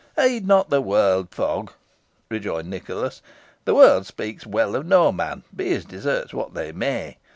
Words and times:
"Heed 0.19 0.47
not 0.47 0.71
the 0.71 0.81
world, 0.81 1.29
Fogg," 1.29 1.73
rejoined 2.27 2.71
Nicholas. 2.71 3.21
"The 3.65 3.75
world 3.75 4.07
speaks 4.07 4.47
well 4.47 4.75
of 4.75 4.83
no 4.83 5.11
man, 5.11 5.43
be 5.55 5.67
his 5.69 5.85
deserts 5.85 6.33
what 6.33 6.55
they 6.55 6.71
may. 6.71 7.17